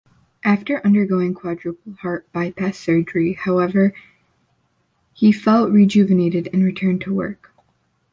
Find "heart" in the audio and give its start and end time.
2.01-2.25